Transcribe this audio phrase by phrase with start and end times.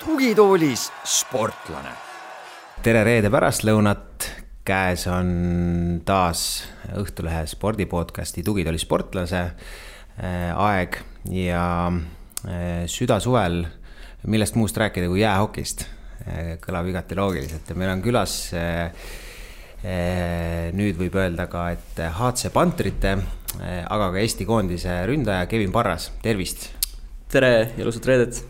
[0.00, 1.92] tugitoolis sportlane.
[2.82, 4.30] tere reede pärastlõunat,
[4.64, 6.64] käes on taas
[6.96, 10.96] Õhtulehe spordipodcasti Tugitooli sportlase äh, aeg
[11.28, 13.66] ja äh, südasuvel,
[14.24, 15.93] millest muust rääkida kui jäähokist, äh,
[16.64, 18.36] kõlab igati loogiliselt ja meil on külas
[19.84, 23.12] nüüd võib öelda ka, et HC Pantrite,
[23.60, 26.70] aga ka Eesti koondise ründaja Kevin Parras, tervist!
[27.28, 28.40] tere, ilusat reedet!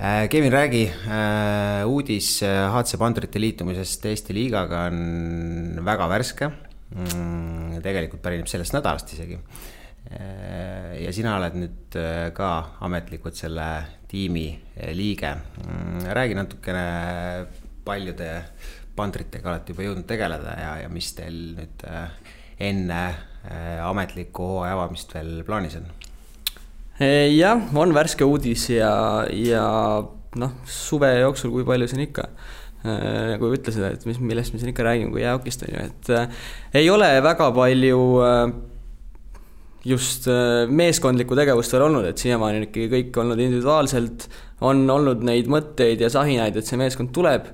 [0.00, 0.86] Kevin, räägi,
[1.84, 6.48] uudis HC Pandurite liitumisest Eesti liigaga on väga värske.
[6.96, 9.36] Mm, tegelikult pärineb sellest nädalast isegi.
[10.10, 11.96] Ja sina oled nüüd
[12.34, 12.50] ka
[12.86, 13.66] ametlikult selle
[14.10, 14.48] tiimi
[14.96, 15.34] liige.
[15.60, 16.84] Mm, räägi natukene,
[17.84, 18.30] paljude
[18.96, 21.84] pandritega olete juba jõudnud tegeleda ja, ja mis teil nüüd
[22.60, 23.02] enne
[23.86, 25.86] ametlikku hooaja avamist veel plaanis on?
[27.00, 28.90] Jah, on värske uudis ja,
[29.32, 29.64] ja
[30.36, 32.26] noh, suve jooksul, kui palju siin ikka
[32.82, 36.44] nagu ütlesid, et mis, millest me siin ikka räägime, kui jäähokist on ju, et äh,
[36.80, 38.52] ei ole väga palju äh,
[39.86, 44.28] just äh, meeskondlikku tegevust veel olnud, et siiamaani on ikkagi kõik olnud individuaalselt,
[44.66, 47.48] on olnud neid mõtteid ja sahinaid, et see meeskond tuleb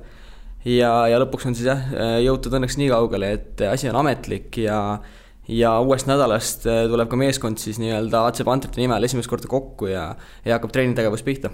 [0.67, 1.85] ja, ja lõpuks on siis jah,
[2.25, 4.81] jõutud õnneks nii kaugele, et asi on ametlik ja
[5.49, 9.91] ja uuest nädalast äh, tuleb ka meeskond siis nii-öelda AC Pantrite nimel esimest korda kokku
[9.91, 10.09] ja,
[10.45, 11.53] ja hakkab treenitegevus pihta.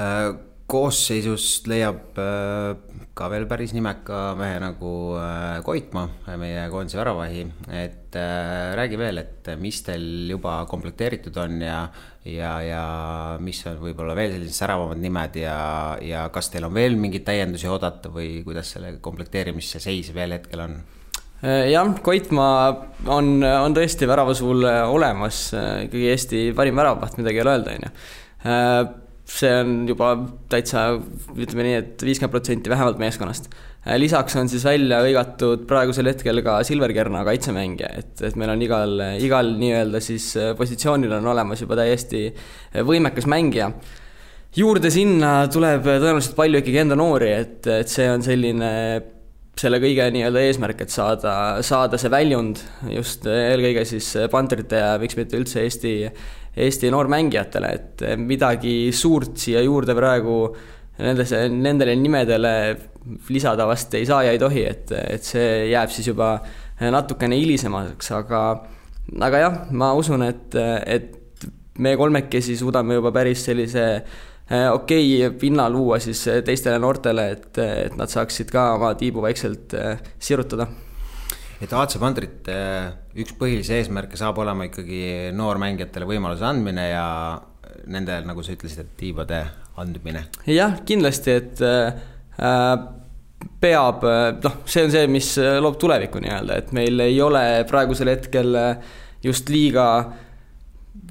[0.00, 0.34] Äh,
[0.70, 2.76] koosseisust leiab äh,
[3.18, 4.90] ka veel päris nimeka mehe nagu
[5.66, 6.06] Koitmaa,
[6.40, 7.42] meie koondise väravahi,
[7.76, 8.16] et
[8.78, 11.82] räägi veel, et mis teil juba komplekteeritud on ja,
[12.24, 12.84] ja, ja
[13.42, 15.58] mis on võib-olla veel sellised säravamad nimed ja,
[16.00, 20.64] ja kas teil on veel mingeid täiendusi oodata või kuidas selle komplekteerimise seis veel hetkel
[20.64, 20.80] on?
[21.40, 22.64] Äh, jah, Koitmaa
[23.08, 27.76] on, on tõesti väravasuul äh, olemas, äh, ikkagi Eesti parim väravaht, midagi ei ole öelda,
[27.78, 27.92] on ju.
[29.30, 30.12] See on juba
[30.50, 30.88] täitsa,
[31.36, 33.50] ütleme nii et, et viiskümmend protsenti vähemalt meeskonnast.
[34.02, 38.66] lisaks on siis välja hõigatud praegusel hetkel ka Silver Kerna kaitsemängija, et, et meil on
[38.66, 42.26] igal, igal nii-öelda siis positsioonil on olemas juba täiesti
[42.84, 43.70] võimekas mängija
[44.56, 48.70] juurde sinna tuleb tõenäoliselt palju ikkagi enda noori, et, et see on selline
[49.60, 51.32] selle kõige nii-öelda eesmärk, et saada,
[51.66, 52.62] saada see väljund
[52.94, 55.94] just eelkõige siis Pantrite ja miks mitte üldse Eesti,
[56.60, 60.36] Eesti noormängijatele, et midagi suurt siia juurde praegu
[61.00, 62.54] nendesse, nendele nimedele
[63.32, 66.34] lisada vast ei saa ja ei tohi, et, et see jääb siis juba
[66.80, 68.42] natukene hilisemaks, aga
[69.24, 70.56] aga jah, ma usun, et,
[70.86, 71.46] et
[71.80, 73.86] me kolmekesi suudame juba päris sellise
[74.52, 79.22] Äh, okei okay, pinna luua siis teistele noortele, et, et nad saaksid ka oma tiibu
[79.22, 80.66] vaikselt äh, sirutada.
[81.60, 82.56] Et AC Pandrite
[83.20, 87.04] üks põhilisi eesmärke saab olema ikkagi noormängijatele võimaluse andmine ja
[87.90, 89.42] nende, nagu sa ütlesid, et tiibade
[89.80, 90.26] andmine.
[90.48, 92.80] jah, kindlasti, et äh,
[93.60, 94.08] peab,
[94.44, 98.56] noh, see on see, mis loob tulevikku nii-öelda, et meil ei ole praegusel hetkel
[99.24, 100.26] just liiga äh,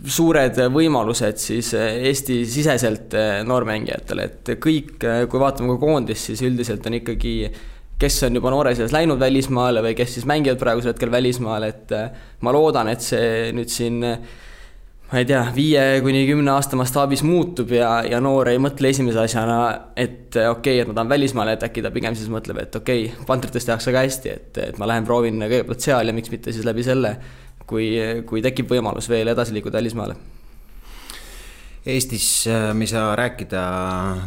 [0.07, 6.85] suured võimalused siis Eesti-siseselt eh, noormängijatele, et kõik, eh, kui vaatame ka koondist, siis üldiselt
[6.87, 7.33] on ikkagi
[7.99, 11.91] kes on juba noores eas läinud välismaale või kes siis mängivad praegusel hetkel välismaal, et
[11.95, 13.99] eh, ma loodan, et see nüüd siin
[15.09, 19.23] ma ei tea, viie kuni kümne aasta mastaabis muutub ja, ja noor ei mõtle esimese
[19.23, 19.59] asjana,
[19.97, 23.07] et okei okay,, et ma tahan välismaale, et äkki ta pigem siis mõtleb, et okei
[23.09, 26.53] okay,, Pantrites tehakse ka hästi, et, et ma lähen proovin kõigepealt seal ja miks mitte
[26.55, 27.15] siis läbi selle
[27.69, 27.89] kui,
[28.29, 30.38] kui tekib võimalus veel edasi liikuda välismaale.
[31.87, 33.59] Eestis äh, me ei saa rääkida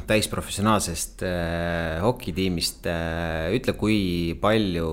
[0.08, 3.50] täisprofessionaalsest äh, hokitiimist äh,.
[3.52, 3.98] ütle, kui
[4.40, 4.86] palju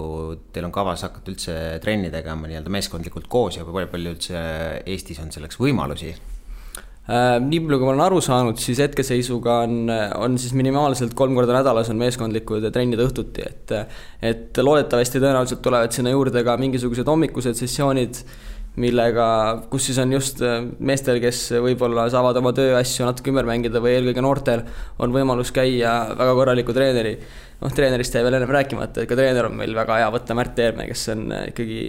[0.52, 4.42] teil on kavas hakata üldse trenni tegema nii-öelda meeskondlikult koos ja kui palju üldse
[4.84, 6.12] Eestis on selleks võimalusi?
[7.10, 9.90] Nii palju, kui ma olen aru saanud, siis hetkeseisuga on,
[10.20, 13.74] on siis minimaalselt kolm korda nädalas on meeskondlikud trennid õhtuti, et
[14.22, 18.22] et loodetavasti tõenäoliselt tulevad sinna juurde ka mingisugused hommikused sessioonid,
[18.80, 19.28] millega,
[19.72, 23.98] kus siis on just äh, meestel, kes võib-olla saavad oma tööasju natuke ümber mängida või
[23.98, 24.64] eelkõige noortel
[25.04, 27.18] on võimalus käia väga korraliku treeneri,
[27.64, 30.62] noh, treenerist jäi veel ennem rääkimata, et ka treener on meil väga hea võtta, Märt
[30.64, 31.82] Eerme, kes on ikkagi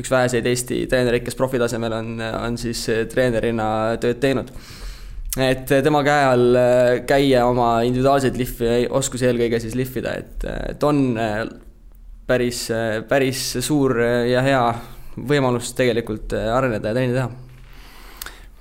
[0.00, 2.80] üks väheseid Eesti treenereid, kes profitasemel on, on siis
[3.12, 3.66] treenerina
[4.02, 4.50] tööd teinud.
[5.38, 10.82] et tema käe all äh, käia oma individuaalseid lihvi, oskusi eelkõige siis lihvida, et, et
[10.86, 11.40] on äh,
[12.26, 13.98] päris, äh, päris suur
[14.30, 14.64] ja hea
[15.16, 17.30] võimalus tegelikult areneda ja trenni teha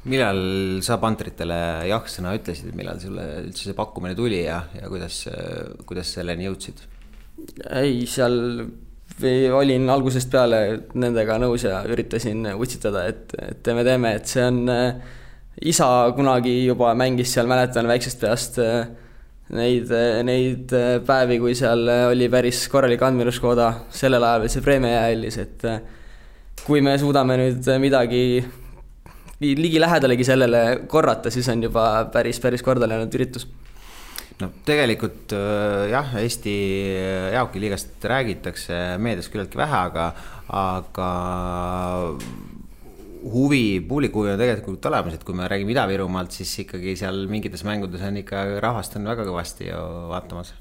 [0.04, 0.40] millal
[0.84, 1.58] sa pantritele
[1.88, 5.24] jah-sõna ütlesid, millal sulle üldse see pakkumine tuli ja, ja kuidas,
[5.88, 6.82] kuidas selleni jõudsid?
[7.72, 8.36] ei, seal
[9.22, 10.60] või olin algusest peale
[10.98, 14.96] nendega nõus ja üritasin utsitada, et, et teeme, teeme, et see on äh,
[15.70, 18.88] isa kunagi juba mängis seal, mäletan väiksest peast äh,
[19.54, 19.92] neid,
[20.26, 25.40] neid äh, päevi, kui seal oli päris korralik andmeluskoda, sellel ajal oli see Premia jäähallis,
[25.44, 25.68] et
[26.64, 28.24] kui me suudame nüüd midagi
[29.44, 33.48] ligilähedalegi sellele korrata, siis on juba päris, päris korda läinud üritus.
[34.42, 36.54] No tegelikult äh, jah, Eesti
[37.36, 40.08] jaokiliigast räägitakse meedias küllaltki vähe, aga,
[40.50, 41.10] aga
[43.34, 48.04] huvi, publiku on tegelikult olemas, et kui me räägime Ida-Virumaalt, siis ikkagi seal mingites mängudes
[48.08, 50.56] on ikka rahvast on väga kõvasti ju vaatamas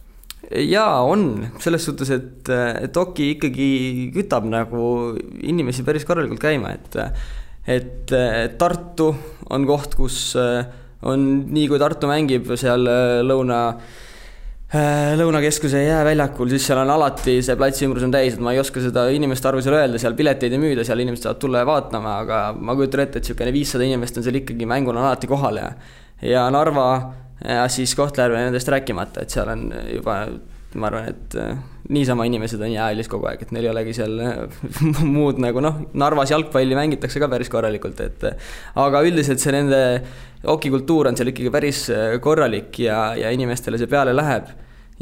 [0.50, 2.50] jaa, on, selles suhtes, et,
[2.82, 3.68] et Oki ikkagi
[4.14, 6.98] kütab nagu inimesi päris korralikult käima, et
[7.62, 8.10] et
[8.58, 9.12] Tartu
[9.54, 10.64] on koht, kus äh,
[11.06, 13.60] on nii, kui Tartu mängib seal äh, lõuna,
[14.74, 18.62] äh, Lõunakeskuse jääväljakul, siis seal on alati see platsi ümbrus on täis, et ma ei
[18.62, 21.70] oska seda inimeste arvu seal öelda, seal pileteid ei müüda, seal inimesed saavad tulla ja
[21.70, 25.30] vaatama, aga ma kujutan ette, et niisugune viissada inimest on seal ikkagi, mängul on alati
[25.30, 25.72] kohal ja
[26.22, 26.86] ja Narva
[27.44, 30.16] ja siis Kohtla-Järve nendest rääkimata, et seal on juba
[30.78, 31.58] ma arvan, et äh,
[31.92, 34.16] niisama inimesed on jäähallis kogu aeg, et neil ei olegi seal
[35.16, 38.26] muud nagu noh, Narvas jalgpalli mängitakse ka päris korralikult, et
[38.80, 39.82] aga üldiselt see nende
[40.52, 44.50] okikultuur on seal ikkagi päris äh, korralik ja, ja inimestele see peale läheb.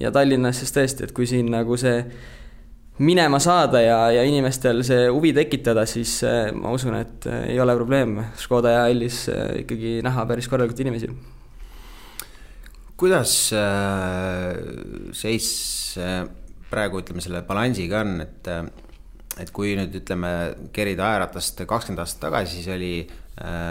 [0.00, 1.98] ja Tallinnas siis tõesti, et kui siin nagu see
[3.00, 7.76] minema saada ja, ja inimestel see huvi tekitada, siis äh, ma usun, et ei ole
[7.78, 9.26] probleem Škoda jäähallis
[9.62, 11.12] ikkagi näha päris korralikult inimesi
[13.00, 14.52] kuidas äh,
[15.16, 15.48] seis
[15.96, 16.24] äh,
[16.70, 18.64] praegu ütleme selle balansiga on, et äh,
[19.40, 20.30] et kui nüüd ütleme,
[20.74, 22.90] kerida ajaratast kakskümmend aastat tagasi, siis oli,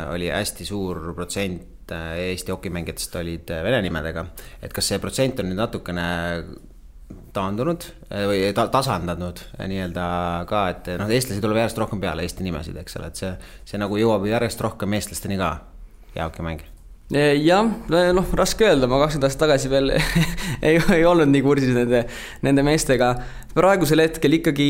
[0.09, 4.23] oli hästi suur protsent Eesti hokimängijatest olid vene nimedega.
[4.63, 6.07] et kas see protsent on nüüd natukene
[7.35, 7.85] taandunud
[8.31, 10.07] või ta, tasandanud nii-öelda
[10.49, 13.35] ka, et noh, eestlasi tuleb järjest rohkem peale, Eesti nimesid, eks ole, et see,
[13.73, 15.53] see nagu jõuab järjest rohkem eestlasteni ka,
[16.15, 16.78] jäähokimäng
[17.09, 19.95] jah, noh, raske öelda, ma kakskümmend aastat tagasi veel
[20.67, 22.03] ei, ei olnud nii kursis nende,
[22.45, 23.15] nende meestega.
[23.55, 24.69] praegusel hetkel ikkagi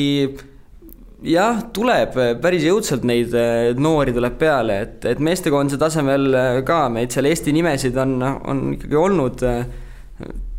[1.28, 3.36] jah, tuleb päris jõudsalt neid
[3.80, 6.32] noori tuleb peale, et, et meestekoondise tasemel
[6.68, 9.44] ka meid seal Eesti nimesid on, on ikkagi olnud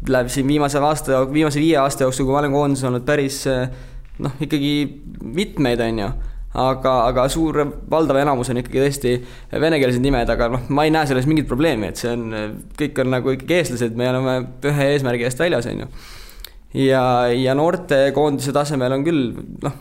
[0.09, 3.41] läheb siin viimase aasta, viimase viie aasta jooksul, kui ma olen koondises olnud, päris
[4.21, 4.75] noh, ikkagi
[5.25, 6.11] mitmeid, on ju
[6.55, 7.61] aga, aga suur,
[7.91, 9.13] valdav enamus on ikkagi tõesti
[9.63, 12.25] venekeelsed nimed, aga noh, ma ei näe selles mingit probleemi, et see on,
[12.79, 14.37] kõik on nagu ikkagi eestlased, me oleme
[14.71, 15.91] ühe eesmärgi eest väljas, on ju.
[16.89, 17.05] ja,
[17.35, 19.29] ja noortekoondise tasemel on küll
[19.63, 19.79] noh,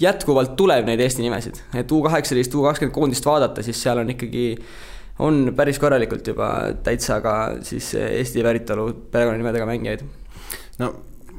[0.00, 4.16] jätkuvalt tuleb neid Eesti nimesid, et U kaheksateist, U kakskümmend koondist vaadata, siis seal on
[4.16, 4.54] ikkagi
[5.20, 6.48] on päris korralikult juba
[6.84, 7.34] täitsa ka
[7.66, 10.08] siis Eesti päritolu perekonnanimedega mängijaid.
[10.80, 10.94] no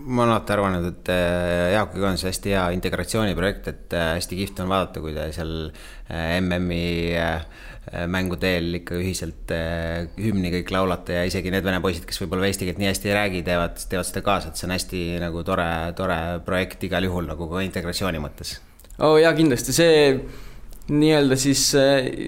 [0.06, 4.40] ma olen alati arvanud, et äh, Jaakoga on see hästi hea integratsiooniprojekt, et äh, hästi
[4.40, 7.20] kihvt on vaadata, kui te seal äh, MM-i
[8.14, 9.50] mänguteel ikka ühiselt
[10.22, 13.16] hümni kõik laulate ja isegi need vene poisid, kes võib-olla eesti keelt nii hästi ei
[13.18, 15.66] räägi, teevad, teevad seda kaasa, et see on hästi nagu tore,
[15.98, 18.54] tore projekt igal juhul nagu ka integratsiooni mõttes.
[19.00, 19.96] oo oh, jaa, kindlasti see
[20.94, 21.66] nii-öelda siis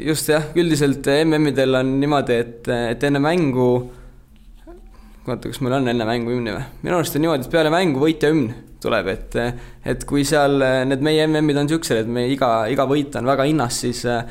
[0.09, 3.69] just jah, üldiselt MM-idel on niimoodi, et, et enne mängu
[5.27, 6.63] oota, kas meil on enne mängu hümni või?
[6.83, 8.49] minu arust on niimoodi, et peale mängu võitja hümn
[8.83, 9.37] tuleb, et,
[9.87, 10.57] et kui seal
[10.89, 14.25] need meie MM-id on siuksed, et me iga, iga võit on väga hinnas, siis eh,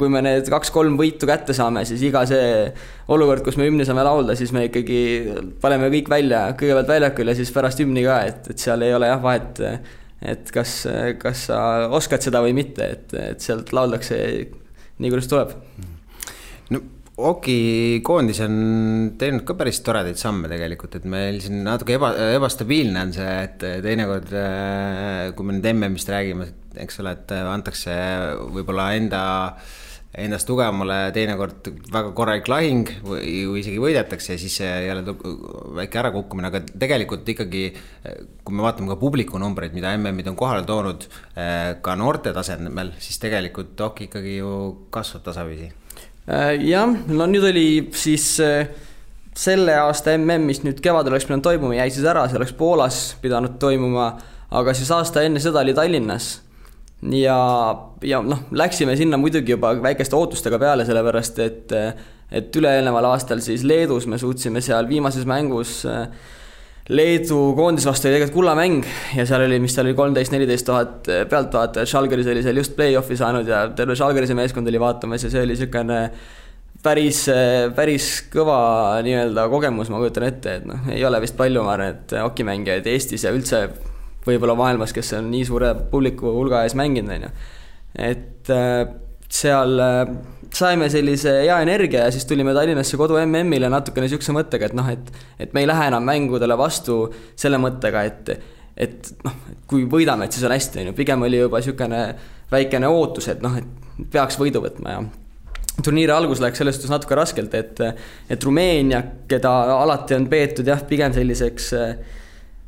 [0.00, 2.70] kui me need kaks-kolm võitu kätte saame, siis iga see
[3.12, 5.02] olukord, kus me hümni saame laulda, siis me ikkagi
[5.60, 9.12] paneme kõik välja, kõigepealt väljakul ja siis pärast hümni ka, et, et seal ei ole
[9.12, 9.62] jah vahet,
[10.32, 10.78] et kas,
[11.20, 11.60] kas sa
[11.92, 14.16] oskad seda või mitte, et, et sealt lauldakse
[15.02, 15.56] nii, kuidas tuleb.
[16.72, 16.84] no
[17.22, 18.54] Oki koondis on
[19.18, 23.62] teinud ka päris toredaid samme tegelikult, et meil siin natuke eba, ebastabiilne on see, et
[23.84, 26.48] teinekord, äh, kui me nüüd MM-ist räägime,
[26.82, 27.94] eks ole, et antakse
[28.54, 29.22] võib-olla enda,
[30.18, 35.14] endast tugevamale teinekord väga korralik lahing või, või isegi võidetakse ja siis jälle
[35.78, 37.68] väike ärakukkumine, aga tegelikult ikkagi,
[38.42, 42.96] kui me vaatame ka publiku numbreid, mida MM-id on kohale toonud äh, ka noorte tasemel,
[43.00, 44.52] siis tegelikult Oki ikkagi ju
[44.92, 45.70] kasvab tasapisi.
[45.70, 45.81] Äh,
[46.28, 47.66] jah, no nüüd oli
[47.98, 48.68] siis äh,
[49.34, 53.00] selle aasta mm, mis nüüd kevadel oleks pidanud toimuma, jäi siis ära, see oleks Poolas
[53.22, 54.12] pidanud toimuma,
[54.52, 56.34] aga siis aasta enne seda oli Tallinnas.
[57.10, 57.38] ja,
[58.06, 61.74] ja noh, läksime sinna muidugi juba väikeste ootustega peale, sellepärast et,
[62.30, 66.06] et üle-eelneval aastal siis Leedus me suutsime seal viimases mängus äh,
[66.90, 71.10] Leedu koondise vastu oli tegelikult kullamäng ja seal oli, mis seal oli, kolmteist, neliteist tuhat
[71.30, 75.44] pealtvaatajat, Žalgiris oli seal just play-off'i saanud ja terve Žalgirise meeskond oli vaatamas ja see
[75.44, 76.00] oli niisugune
[76.82, 77.22] päris,
[77.76, 78.58] päris kõva
[79.06, 82.90] nii-öelda kogemus, ma kujutan ette, et noh, ei ole vist palju, ma arvan, et hokimängijaid
[82.90, 83.62] Eestis ja üldse
[84.26, 87.32] võib-olla maailmas, kes on nii suure publiku hulga ees mänginud, on ju.
[88.10, 88.82] et äh,
[89.30, 89.78] seal
[90.56, 94.90] saime sellise hea energia ja siis tulime Tallinnasse kodu MM-ile natukene niisuguse mõttega, et noh,
[94.92, 97.06] et et me ei lähe enam mängudele vastu
[97.38, 98.34] selle mõttega, et
[98.76, 99.34] et noh,
[99.68, 102.04] kui võidame, et siis on hästi, on ju, pigem oli juba niisugune
[102.52, 105.02] väikene ootus, et noh, et peaks võidu võtma ja
[105.82, 107.80] turniiri algus läks selles suhtes natuke raskelt, et
[108.32, 111.72] et Rumeenia, keda alati on peetud jah, pigem selliseks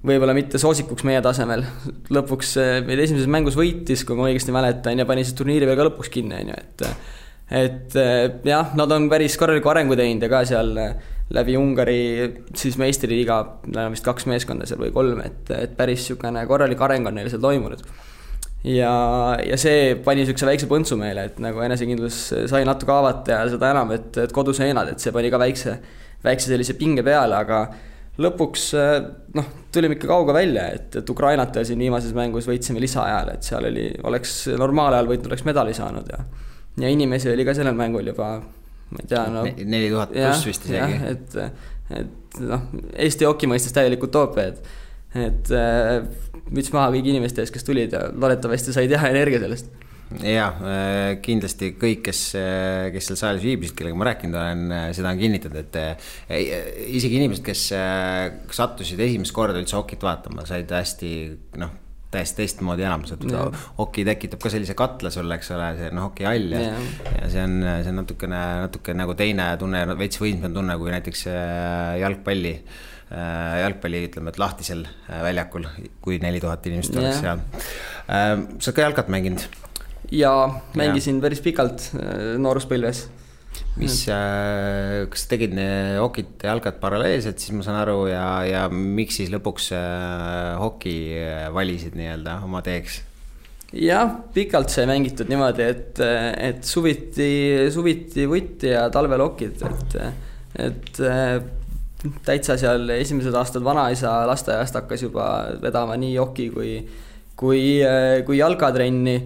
[0.05, 1.65] võib-olla mitte soosikuks meie tasemel.
[2.13, 5.79] lõpuks eh, meid esimeses mängus võitis, kui ma õigesti mäletan, ja pani siis turniiri veel
[5.81, 6.87] ka lõpuks kinni, on ju, et
[7.51, 10.95] et eh, jah, nad on päris korraliku arengu teinud ja ka seal eh,
[11.35, 12.01] läbi Ungari
[12.57, 16.81] siis meistriliiga, neil on vist kaks meeskonda seal või kolm, et, et päris niisugune korralik
[16.85, 17.85] areng on neil seal toimunud.
[18.65, 18.93] ja,
[19.45, 22.21] ja see pani niisuguse väikse põntsu meile, et nagu enesekindlus
[22.51, 25.77] sai natuke haavata ja seda enam, et, et koduseenad, et see pani ka väikse,
[26.25, 27.67] väikse sellise pinge peale, aga
[28.25, 28.97] lõpuks äh,
[29.37, 33.69] noh, tulime ikka kauge välja, et, et Ukrainat siin viimases mängus võitsime lisaajal, et seal
[33.69, 36.25] oli, oleks normaalajal võitnud, oleks medali saanud ja
[36.81, 38.31] ja inimesi oli ka sellel mängul juba,
[38.91, 40.99] ma ei tea, no neli tuhat pluss vist isegi.
[41.13, 41.37] et,
[42.01, 44.73] et noh, Eesti hoki mõistes täielik utoopia, et
[45.15, 46.03] et äh,
[46.51, 49.71] müts maha kõigi inimeste ees, kes tulid ja loodetavasti said hea energia sellest
[50.21, 55.15] jaa, äh, kindlasti kõik, kes, äh, kes seal saalis viibisid, kellega ma rääkinud olen, seda
[55.15, 56.03] on kinnitanud, et
[56.99, 57.65] isegi inimesed, kes
[58.59, 61.15] sattusid esimest korda üldse hokit vaatama, said hästi
[61.63, 61.73] noh,
[62.15, 63.27] täiesti teistmoodi enam, sest
[63.79, 67.45] hoki tekitab ka sellise katla sulle, eks ole, see noh, hokihall ja yeah., ja see
[67.45, 71.29] on, see on natukene, natuke nagu teine tunne, veits võimsam tunne kui näiteks
[72.01, 72.57] jalgpalli
[73.15, 75.67] jalgpalli, ütleme, et lahtisel väljakul,
[76.03, 77.37] kui neli tuhat inimest oleks yeah.
[77.45, 78.49] seal.
[78.57, 79.45] sa oled ka jalkat mänginud?
[80.13, 80.33] ja
[80.75, 81.23] mängisin ja.
[81.27, 83.07] päris pikalt äh, nooruspõlves.
[83.81, 85.57] Mis äh,, kas tegid
[86.01, 90.95] hokit ja jalgat paralleelselt, siis ma saan aru ja, ja miks siis lõpuks äh, hoki
[91.19, 93.03] äh, valisid nii-öelda oma teeks?
[93.75, 96.03] jah, pikalt sai mängitud niimoodi, et,
[96.39, 97.31] et suviti,
[97.75, 99.97] suviti vutti ja talvel hokid, et,
[100.63, 101.01] et
[102.23, 105.27] täitsa seal esimesed aastad vanaisa lasteaiast hakkas juba
[105.63, 106.77] vedama nii hoki kui,
[107.35, 107.65] kui,
[108.29, 109.17] kui jalkatrenni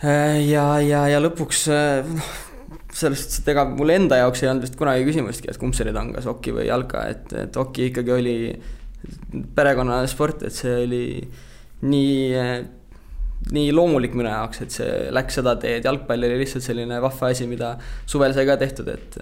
[0.00, 2.28] Äh, ja, ja, ja lõpuks noh,
[2.96, 5.86] selles suhtes, et ega mul enda jaoks ei olnud vist kunagi küsimustki, et kumb see
[5.88, 8.36] nüüd on, kas hoki või jalka, et, et hoki ikkagi oli
[9.56, 11.04] perekonnasport, et see oli
[11.86, 12.44] nii,
[13.54, 17.48] nii loomulik minu jaoks, et see läks seda teed, jalgpall oli lihtsalt selline vahva asi,
[17.50, 17.76] mida
[18.10, 19.20] suvel sai ka tehtud, et,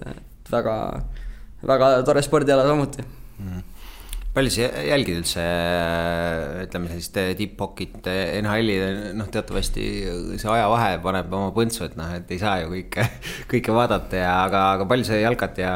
[0.49, 0.75] väga,
[1.69, 3.05] väga tore spordiala samuti.
[3.39, 3.68] Mm
[4.39, 5.45] palju sa jälgid üldse
[6.63, 8.07] ütleme sellist tipp-hokit,
[8.39, 8.75] NHL-i,
[9.17, 9.87] noh, teatavasti
[10.39, 13.07] see ajavahe paneb oma põntsu, et noh, et ei saa ju kõike,
[13.53, 15.73] kõike vaadata ja, aga, aga palju sa jalkat ja,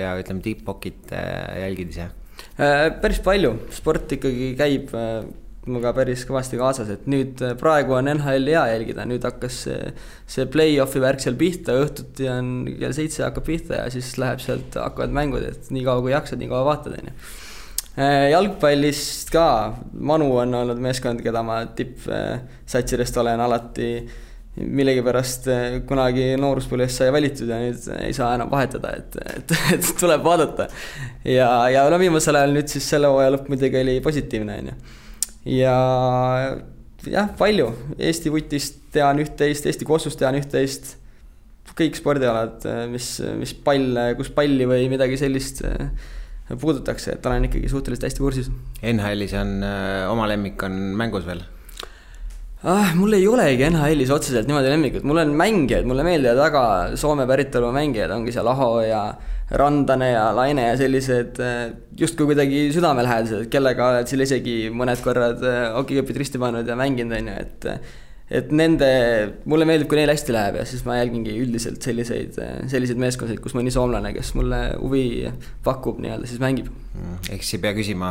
[0.00, 2.08] ja ütleme, tipp-hokit äh, jälgid ise?
[2.56, 5.26] Äh, päris palju, sport ikkagi käib äh,
[5.68, 9.90] minuga päris kõvasti kaasas, et nüüd praegu on NHL-i hea jälgida, nüüd hakkas see,
[10.30, 14.80] see play-off'i värk seal pihta, õhtuti on kell seitse hakkab pihta ja siis läheb sealt,
[14.80, 17.47] hakkavad mängud, et nii kaua kui jaksad, nii kaua vaatad, on ju Äh,
[17.98, 19.48] jalgpallist ka,
[19.92, 23.90] Manu on olnud meeskond, keda ma tippsatsidest olen alati
[24.58, 29.90] millegipärast äh, kunagi nooruspõlves sai valitud ja nüüd ei saa enam vahetada, et, et, et
[30.00, 30.68] tuleb vaadata.
[31.26, 34.76] ja, ja no viimasel ajal nüüd siis selle hooaja lõpp muidugi oli positiivne, on ju.
[35.60, 35.76] ja
[37.06, 40.96] jah, palju, Eesti vutist tean üht-teist, Eesti kossust tean üht-teist,
[41.78, 45.60] kõik spordialad, mis, mis pall, kus palli või midagi sellist
[46.56, 48.50] puudutakse, et olen ikkagi suhteliselt hästi kursis.
[48.82, 51.42] NHL-is on äh, oma lemmik on mängus veel?
[52.64, 52.94] ah,?
[52.98, 56.62] mul ei olegi NHL-is otseselt niimoodi lemmikut, mul on mängijaid, mulle meeldivad väga
[56.98, 59.02] Soome päritolu mängijad, ongi seal Aho ja
[59.58, 61.62] Randane ja Laine ja sellised äh,
[62.00, 65.44] justkui kuidagi südamelähedased, kellega oled seal isegi mõned korrad
[65.76, 67.72] hokikepid äh, risti pannud ja mänginud, on ju, et
[68.28, 68.88] et nende,
[69.48, 72.36] mulle meeldib, kui neil hästi läheb ja siis ma jälgingi üldiselt selliseid,
[72.68, 75.04] selliseid meeskondasid, kus mõni soomlane, kes mulle huvi
[75.64, 76.68] pakub nii-öelda, siis mängib.
[76.92, 78.10] Mm, ehk siis ei pea küsima,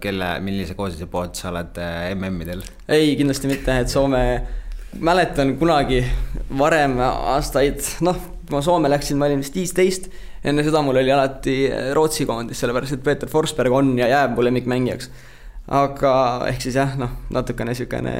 [0.00, 2.64] kelle, millise koosluse poolt sa oled äh, MM-idel?
[2.88, 4.24] ei, kindlasti mitte, et Soome,
[5.04, 6.00] mäletan kunagi
[6.56, 10.08] varem aastaid, noh, ma Soome läksin, ma olin vist viisteist,
[10.46, 11.62] enne seda mul oli alati
[11.96, 15.10] Rootsi koondis, sellepärast et Peeter Forsberg on ja jääb mu lemmikmängijaks.
[15.76, 16.12] aga
[16.48, 18.14] ehk siis jah, noh, natukene niisugune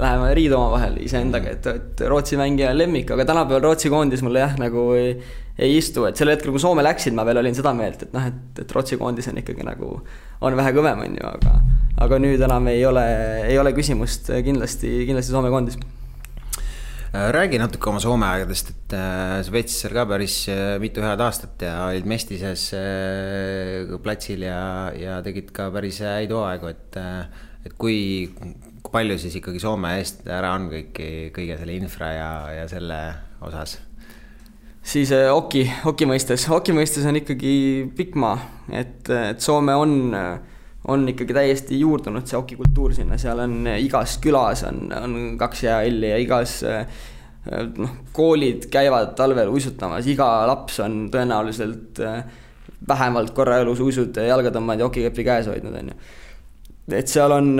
[0.00, 4.44] läheme riiduma vahel iseendaga, et, et Rootsi mängija on lemmik, aga tänapäeval Rootsi koondis mulle
[4.44, 5.16] jah, nagu ei,
[5.58, 8.30] ei istu, et sel hetkel, kui Soome läksid, ma veel olin seda meelt, et noh,
[8.30, 9.96] et, et Rootsi koondis on ikkagi nagu,
[10.46, 11.58] on vähe kõvem, on ju, aga
[12.00, 13.06] aga nüüd enam ei ole,
[13.50, 15.76] ei ole küsimust kindlasti, kindlasti Soome koondis.
[17.10, 21.20] Räägi natuke oma Soome aegadest, et äh, sa veetsid seal ka päris äh, mitu head
[21.20, 24.60] aastat ja olid Mestises äh, platsil ja,
[24.94, 27.00] ja tegid ka päris häid hooaegu, et
[27.66, 28.30] et kui,
[28.80, 32.98] kui palju siis ikkagi Soome eest ära on kõiki, kõige selle infra ja, ja selle
[33.46, 33.78] osas?
[34.82, 37.52] siis äh, oki, oki mõistes, oki mõistes on ikkagi
[37.96, 38.38] pikk maa,
[38.72, 39.94] et, et Soome on,
[40.88, 46.14] on ikkagi täiesti juurdunud see okikultuur sinna, seal on igas külas on, on kaks jäähalli
[46.14, 46.60] ja igas
[47.76, 52.00] noh, koolid käivad talvel uisutamas, iga laps on tõenäoliselt
[52.88, 55.98] vähemalt korra elus uisud jalga tõmmanud ja okikepi käes hoidnud, on ju.
[56.96, 57.52] Et seal on,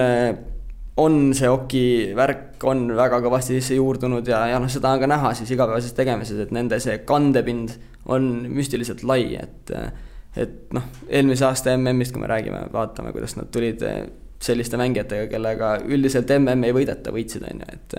[0.97, 1.85] on see oki
[2.16, 5.94] värk on väga kõvasti sisse juurdunud ja, ja noh, seda on ka näha siis igapäevases
[5.97, 7.76] tegemises, et nende see kandepind
[8.11, 9.75] on müstiliselt lai, et
[10.38, 13.82] et noh, eelmise aasta MM-ist, kui me räägime, vaatame, kuidas nad tulid
[14.40, 17.99] selliste mängijatega, kellega üldiselt MM ei võideta, võitsid, on ju, et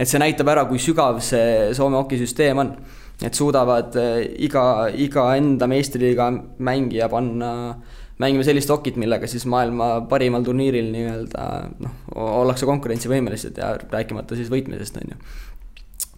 [0.00, 2.74] et see näitab ära, kui sügav see Soome hokisüsteem on.
[3.20, 3.96] et suudavad
[4.40, 4.62] iga,
[4.96, 6.30] iga enda meistriliiga
[6.64, 11.44] mängija panna äh, mängime sellist hokit, millega siis maailma parimal turniiril nii-öelda
[11.80, 15.20] noh, ollakse konkurentsivõimelised ja rääkimata siis võitmisest, on ju.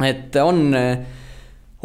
[0.08, 0.62] et on,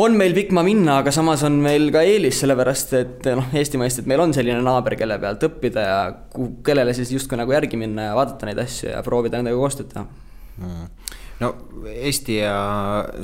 [0.03, 3.81] on meil pikk maa minna, aga samas on meil ka eelis, sellepärast et noh, Eesti
[3.81, 6.00] mõistes meil on selline naaber, kelle pealt õppida ja
[6.33, 9.93] kuhu, kellele siis justkui nagu järgi minna ja vaadata neid asju ja proovida nendega koostööd
[9.93, 10.07] teha
[10.57, 10.97] mm
[11.41, 11.50] no
[11.88, 12.58] Eesti ja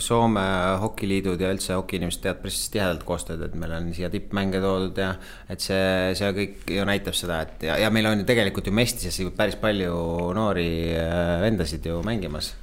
[0.02, 0.44] Soome
[0.82, 5.14] hokiliidud ja üldse hokiinimesed teevad päris tihedalt koostööd, et meil on siia tippmänge toodud ja
[5.50, 8.76] et see, see kõik ju näitab seda, et ja, ja meil on ju tegelikult ju
[8.76, 9.96] Mestises ju päris palju
[10.38, 12.54] noori äh, vendasid ju mängimas.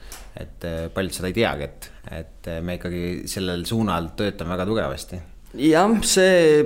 [0.40, 1.90] et äh, paljud seda ei teagi, et,
[2.20, 5.18] et me ikkagi sellel suunal töötame väga tugevasti.
[5.58, 6.62] jah, see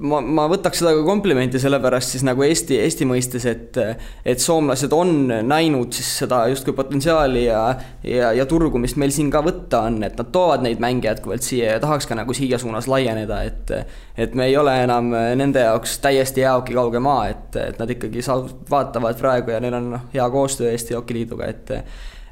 [0.00, 4.92] ma, ma võtaks seda ka komplimenti, sellepärast siis nagu Eesti, Eesti mõistes, et et soomlased
[4.96, 7.62] on näinud siis seda justkui potentsiaali ja
[8.06, 11.46] ja, ja turgu, mis meil siin ka võtta on, et nad toovad neid mänge jätkuvalt
[11.46, 13.74] siia ja tahaks ka nagu siia suunas laieneda, et
[14.16, 18.24] et me ei ole enam nende jaoks täiesti jääoki kauge maa, et, et nad ikkagi
[18.24, 21.76] saa-, vaatavad praegu ja neil on noh, hea koostöö Eesti Hokiliiduga, et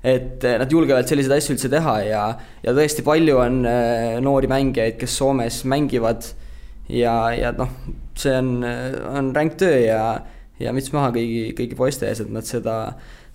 [0.00, 2.20] et nad julgevad selliseid asju üldse teha ja,
[2.64, 6.24] ja tõesti palju on eh, noori mängijaid, kes Soomes mängivad
[6.92, 7.72] ja, ja noh,
[8.18, 8.52] see on,
[9.14, 10.02] on ränk töö ja,
[10.60, 12.76] ja müts maha kõigi, kõigi poiste ees, et nad seda,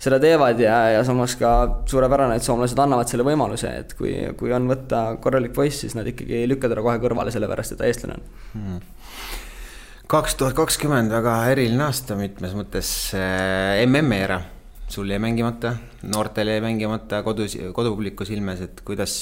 [0.02, 1.52] seda teevad ja, ja samas ka
[1.90, 6.08] suurepärane, et soomlased annavad selle võimaluse, et kui, kui on võtta korralik poiss, siis nad
[6.08, 8.28] ikkagi ei lükka teda kohe kõrvale, sellepärast et ta eestlane on.
[8.56, 8.82] Hmm.
[10.10, 14.42] kaks tuhat kakskümmend väga eriline aasta mitmes mõttes äh, MM-i era
[14.88, 15.72] sul jäi mängimata,
[16.06, 19.14] noortel jäi mängimata kodus, kodupubliku silmes, et kuidas,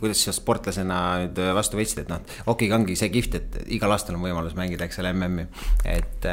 [0.00, 4.18] kuidas sa sportlasena nüüd vastu võtsid, et noh, hokiga ongi see kihvt, et igal aastal
[4.18, 5.46] on võimalus mängida, eks ole, MM-i.
[5.86, 6.28] et,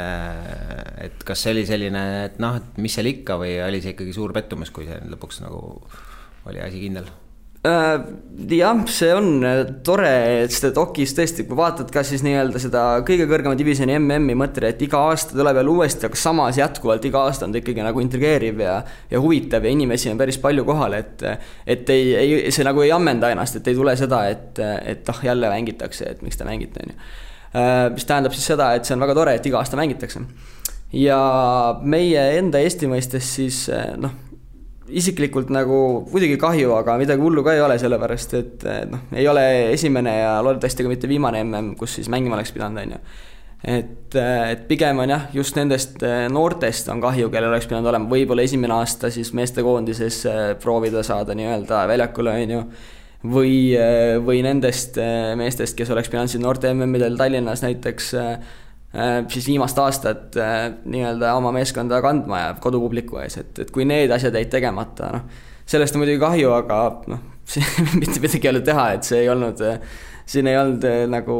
[1.06, 4.18] et kas see oli selline, et noh, et mis seal ikka või oli see ikkagi
[4.18, 5.62] suur pettumus, kui see lõpuks nagu
[6.48, 7.10] oli asi kindel
[7.68, 10.10] jah, see on äh, tore,
[10.44, 14.84] et okis tõesti, kui vaatad ka siis nii-öelda seda kõige kõrgema divisjoni MM-i, mõtled, et
[14.86, 18.62] iga aasta tuleb jälle uuesti, aga samas jätkuvalt iga aasta on ta ikkagi nagu intrigeeriv
[18.62, 18.76] ja
[19.12, 21.26] ja huvitav ja inimesi on päris palju kohal, et
[21.66, 25.24] et ei, ei, see nagu ei ammenda ennast, et ei tule seda, et, et ah,
[25.32, 27.10] jälle mängitakse, et miks te mängite, on ju.
[27.58, 30.22] Äh, mis tähendab siis seda, et see on väga tore, et iga aasta mängitakse.
[30.94, 31.20] ja
[31.84, 33.66] meie enda Eesti mõistes siis
[34.00, 34.27] noh
[34.88, 35.78] isiklikult nagu
[36.12, 40.36] muidugi kahju, aga midagi hullu ka ei ole, sellepärast et noh, ei ole esimene ja
[40.46, 43.00] loodetavasti ka mitte viimane mm, kus siis mängima oleks pidanud, on ju.
[43.78, 48.12] et, et pigem on jah, just nendest eh, noortest on kahju, kellel oleks pidanud olema
[48.12, 52.62] võib-olla esimene aasta siis meestekoondises eh, proovida saada nii-öelda väljakule, on ju
[53.34, 55.02] või, eh, või nendest
[55.40, 58.38] meestest, kes oleks pidanud siin noorte MM-idel Tallinnas näiteks Äh,
[59.30, 60.56] siis viimast aastat äh,
[60.90, 65.42] nii-öelda oma meeskonda kandma ja kodupubliku ees, et, et kui need asjad jäid tegemata, noh,
[65.70, 66.82] sellest on muidugi kahju, aga
[67.14, 67.24] noh,
[68.02, 69.64] mitte midagi ei olnud teha, et see ei olnud,
[70.28, 71.38] siin ei olnud äh, nagu,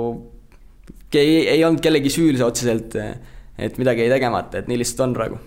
[1.18, 2.98] ei, ei olnud kellegi süül see otseselt,
[3.58, 5.42] et midagi jäi tegemata, et nii lihtsalt on praegu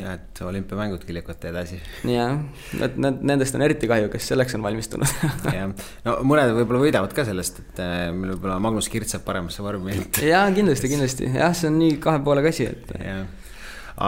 [0.00, 1.78] ja et olümpiamängudki lükati edasi.
[2.08, 2.38] jah,
[2.82, 5.10] et need, nendest on eriti kahju, kes selleks on valmistunud
[5.56, 5.70] jah,
[6.06, 9.96] no mõned võib-olla võidavad ka sellest, et äh, meil võib-olla Magnus Kirt saab paremasse vormi,
[10.32, 12.92] jaa, kindlasti, kindlasti, jah, see on nii kahe poolega asi, et.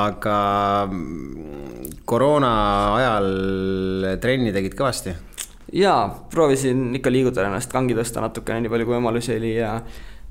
[0.01, 0.40] aga
[0.90, 2.53] mm, koroona
[2.96, 3.31] ajal
[4.25, 5.14] trenni tegid kõvasti?
[5.77, 9.79] jaa, proovisin ikka liigutada ennast, kangi tõsta natukene, nii palju kui võimalusi oli ja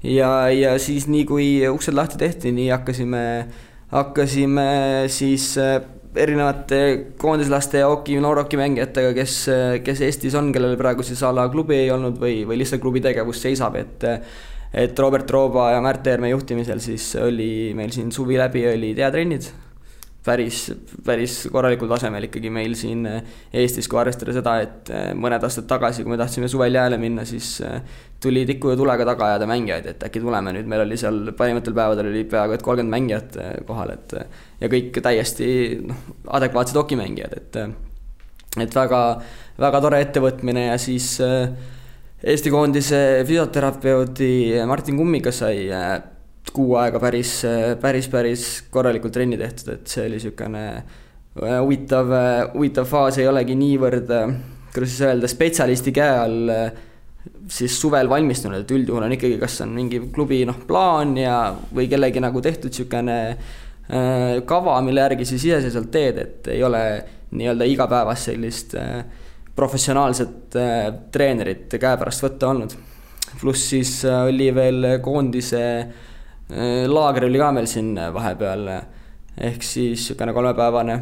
[0.06, 3.24] ja, ja siis nii, kui uksed lahti tehti, nii hakkasime
[3.96, 4.70] hakkasime
[5.12, 5.80] siis äh,
[6.16, 6.82] erinevate
[7.20, 9.38] koondislaste ja hoki, noorhoki mängijatega, kes,
[9.84, 13.04] kes Eestis on, kellel praegu siis a la klubi ei olnud või, või lihtsalt klubi
[13.04, 14.06] tegevus seisab, et
[14.76, 19.48] et Robert Rooba ja Märt Eerme juhtimisel siis oli meil siin suvi läbi olid heatrennid,
[20.26, 20.66] päris,
[21.06, 26.16] päris korralikul tasemel ikkagi meil siin Eestis, kui arvestada seda, et mõned aastad tagasi, kui
[26.16, 27.60] me tahtsime suvel jääle minna, siis
[28.22, 31.78] tuli tiku ja tulega taga ajada mängijaid, et äkki tuleme nüüd, meil oli seal parimatel
[31.78, 34.16] päevadel oli peaaegu et kolmkümmend mängijat kohal, et
[34.62, 35.50] ja kõik täiesti
[35.86, 36.06] noh,
[36.40, 37.62] adekvaatsed hokimängijad, et
[38.62, 39.02] et väga,
[39.60, 41.50] väga tore ettevõtmine ja siis äh,
[42.26, 45.98] Eesti koondise füsioterapeudi Martin Kummiga sai äh,
[46.54, 52.12] kuu aega päris, äh, päris, päris korralikult trenni tehtud, et see oli niisugune äh, huvitav,
[52.54, 54.12] huvitav faas, ei olegi niivõrd,
[54.74, 56.54] kuidas siis öelda, spetsialisti käe all
[57.50, 61.40] siis suvel valmistunud, et üldjuhul on ikkagi, kas on mingi klubi noh, plaan ja,
[61.74, 63.20] või kellegi nagu tehtud niisugune
[64.50, 66.82] kava, mille järgi siis iseseisvalt teed, et ei ole
[67.38, 69.04] nii-öelda igapäevast sellist äh,
[69.56, 72.76] professionaalset äh, treenerit käepärast võtta olnud.
[73.40, 76.05] pluss siis äh, oli veel koondise äh,
[76.88, 78.68] laager oli ka meil siin vahepeal,
[79.50, 81.00] ehk siis niisugune kolmepäevane.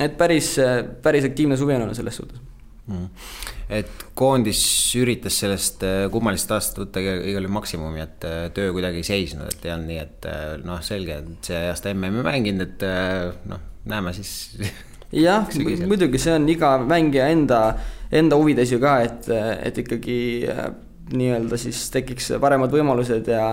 [0.00, 0.54] et päris,
[1.02, 2.46] päris aktiivne suvi on olnud selles suhtes.
[2.90, 3.08] Mm..
[3.70, 4.60] et koondis
[4.98, 9.74] üritas sellest kummalisest aastast võtta igal juhul maksimumi, et töö kuidagi ei seisnud, et ei
[9.74, 10.30] olnud nii, et
[10.66, 14.32] noh, selge, et see aasta MM-i mänginud, et noh, näeme siis
[15.12, 15.46] jah,
[15.86, 17.60] muidugi see on iga mängija enda,
[18.12, 19.28] enda huvides ju ka, et,
[19.66, 20.18] et ikkagi
[20.50, 20.70] äh,
[21.10, 23.52] nii-öelda siis tekiks paremad võimalused ja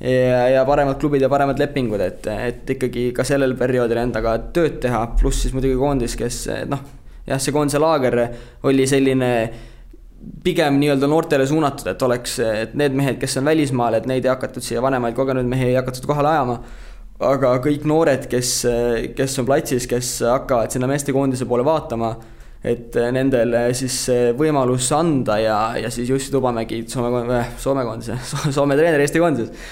[0.00, 4.80] ja, ja paremad klubid ja paremad lepingud, et, et ikkagi ka sellel perioodil endaga tööd
[4.84, 6.86] teha, pluss siis muidugi koondis, kes noh,
[7.28, 8.22] jah, see koondise laager
[8.68, 9.30] oli selline
[10.44, 14.32] pigem nii-öelda noortele suunatud, et oleks, et need mehed, kes on välismaal, et neid ei
[14.32, 16.58] hakatud siia vanemaid kogenud mehi ei hakatud kohale ajama.
[17.20, 18.50] Aga kõik noored, kes,
[19.16, 22.14] kes on platsis, kes hakkavad sinna meestekoondise poole vaatama,
[22.60, 23.96] et nendele siis
[24.36, 28.18] võimalus anda ja, ja siis Jussi Tubamägi, Soome, äh, Soome koondise,
[28.56, 29.70] Soome treener Eesti koondises,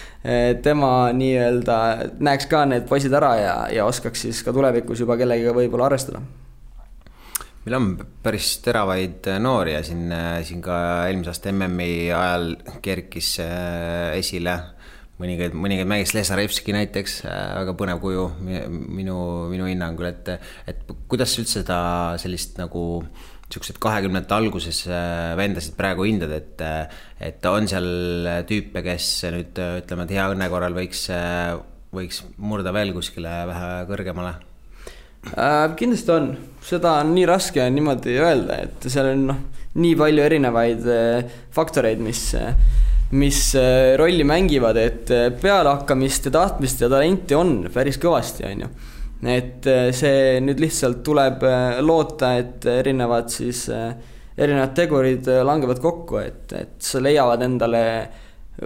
[0.64, 1.76] tema nii-öelda
[2.24, 6.22] näeks ka need poisid ära ja, ja oskaks siis ka tulevikus juba kellegiga võib-olla arvestada.
[7.66, 7.90] Meil on
[8.24, 10.08] päris teravaid noori ja siin,
[10.46, 10.78] siin ka
[11.10, 13.34] eelmise aasta MM-i ajal kerkis
[14.16, 14.56] esile
[15.18, 19.18] mõningaid, mõningaid mängis Lesarevski näiteks, äh, väga põnev kuju minu,
[19.50, 20.30] minu hinnangul, et,
[20.70, 21.80] et kuidas üldse seda
[22.22, 23.02] sellist nagu
[23.48, 27.00] niisugused kahekümnendate alguses äh, vendasid praegu hindad, et, äh,
[27.30, 27.88] et on seal
[28.48, 31.06] tüüpe, kes nüüd ütleme, et hea õnne korral võiks,
[31.94, 34.36] võiks murda veel kuskile vähe kõrgemale
[35.32, 35.64] äh,?
[35.78, 39.46] kindlasti on, seda on nii raske niimoodi öelda, et seal on noh,
[39.78, 40.86] nii palju erinevaid
[41.54, 42.28] faktoreid, mis
[43.10, 48.64] mis äh, rolli mängivad, et äh, pealehakkamist ja tahtmist ja talenti on päris kõvasti, on
[48.66, 48.68] ju.
[49.32, 51.44] et äh, see nüüd lihtsalt tuleb
[51.80, 53.64] loota, et erinevad siis,
[54.36, 57.82] erinevad tegurid langevad kokku, et, et leiavad endale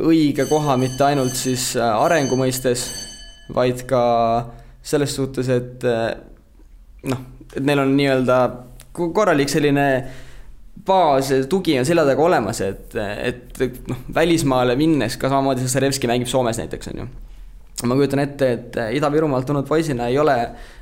[0.03, 2.89] õige koha mitte ainult siis arengu mõistes,
[3.53, 4.03] vaid ka
[4.83, 5.85] selles suhtes, et
[7.07, 8.39] noh, et neil on nii-öelda
[8.93, 9.87] korralik selline
[10.87, 16.31] baas, tugi on selja taga olemas, et, et noh, välismaale minnes ka samamoodi Zasarevski mängib
[16.31, 17.09] Soomes näiteks, on ju.
[17.89, 20.37] ma kujutan ette, et Ida-Virumaalt tulnud poisina ei ole,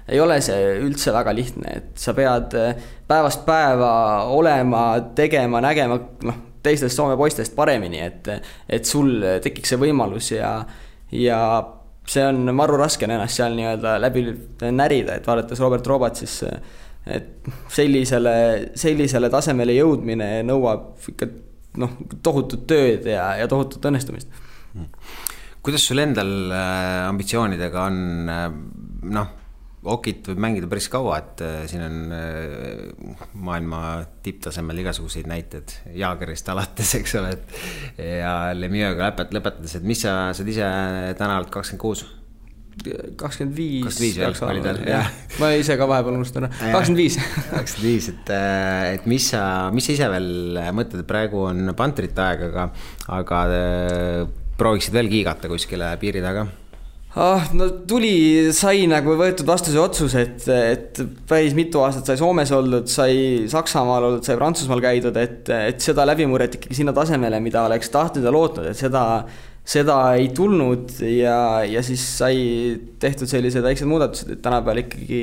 [0.08, 2.56] ei ole see üldse väga lihtne, et sa pead
[3.08, 3.92] päevast päeva
[4.36, 4.84] olema,
[5.16, 8.28] tegema, nägema, noh, teistest Soome poistest paremini, et,
[8.68, 10.58] et sul tekiks see võimalus ja,
[11.16, 11.40] ja
[12.10, 14.24] see on maru raske on ennast seal nii-öelda läbi
[14.72, 16.40] närida, et vaadates Robert Robat, siis
[17.08, 18.34] et sellisele,
[18.78, 21.28] sellisele tasemele jõudmine nõuab ikka
[21.80, 24.30] noh, tohutut tööd ja, ja tohutut õnnestumist.
[25.64, 28.00] kuidas sul endal äh, ambitsioonidega on,
[28.32, 28.48] äh,
[29.16, 29.36] noh,
[29.90, 32.14] okit võib mängida päris kaua, et äh, siin on
[33.48, 33.82] maailma
[34.24, 37.60] tipptasemel igasuguseid näiteid, Jaagerist alates, eks ole, et
[38.20, 40.72] ja Lemieux'ga lõpet-, lõpetades, et mis sa, sa oled ise
[41.20, 42.08] täna oled kakskümmend kuus
[43.20, 43.85] kakskümmend viis.
[43.87, 45.11] kakskümmend viis tal, jah.
[45.40, 47.18] ma ise ka vahepeal unustan, kakskümmend viis.
[47.54, 49.42] kakskümmend viis, et, äh, et mis sa,
[49.74, 52.70] mis sa ise veel mõtled, praegu on pantrite aeg, aga,
[53.18, 54.24] aga äh,
[54.61, 56.48] prooviksid veel kiigata kuskile piiri taga?
[57.18, 62.20] ah, no tuli, sai nagu võetud vastu see otsus, et, et päris mitu aastat sai
[62.20, 67.42] Soomes oldud, sai Saksamaal oldud, sai Prantsusmaal käidud, et, et seda läbimurret ikkagi sinna tasemele,
[67.42, 69.04] mida oleks tahtnud ja lootnud, et seda
[69.70, 72.38] seda ei tulnud ja, ja siis sai
[73.02, 75.22] tehtud sellised väiksed muudatused, et tänapäeval ikkagi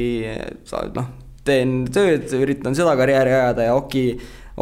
[0.96, 1.10] noh,
[1.48, 4.06] teen tööd, üritan seda karjääri ajada ja oki,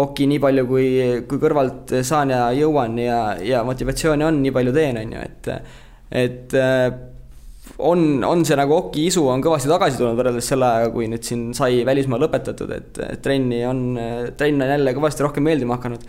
[0.02, 0.88] oki nii palju, kui,
[1.30, 5.52] kui kõrvalt saan ja jõuan ja, ja motivatsiooni on, nii palju teen, on ju, et,
[6.26, 6.58] et
[7.78, 11.26] on, on see nagu oki isu on kõvasti tagasi tulnud võrreldes selle ajaga, kui nüüd
[11.26, 13.88] siin sai välismaal lõpetatud, et trenni on,
[14.38, 16.06] trenn on jälle kõvasti rohkem meeldima hakanud.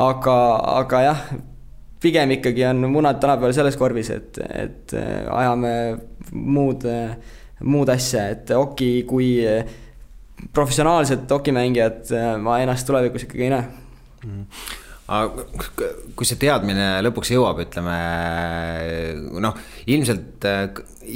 [0.00, 0.36] aga,
[0.80, 1.24] aga jah,
[2.02, 4.94] pigem ikkagi on munad tänapäeval selles korvis, et, et
[5.30, 5.72] ajame
[6.32, 6.86] muud,
[7.62, 9.34] muud asja, et oki kui
[10.52, 12.10] professionaalset okimängijat
[12.42, 13.66] ma ennast tulevikus ikkagi ei näe.
[14.26, 14.46] Mm
[15.12, 17.96] aga kui see teadmine lõpuks jõuab, ütleme
[19.42, 19.56] noh,
[19.90, 20.64] ilmselt äh,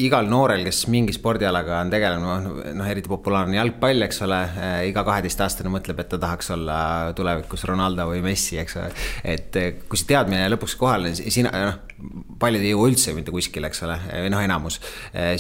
[0.07, 5.05] igal noorel, kes mingi spordialaga on tegelenud, noh, eriti populaarne jalgpall, eks ole, äh, iga
[5.07, 6.79] kaheteistaastane mõtleb, et ta tahaks olla
[7.17, 8.91] tulevikus Ronaldo või Messi, eks ole.
[9.37, 11.83] et äh, kui see teadmine lõpuks kohale, sina, noh,
[12.41, 13.97] paljud ei jõua üldse mitte kuskile, eks ole,
[14.33, 14.77] noh, enamus.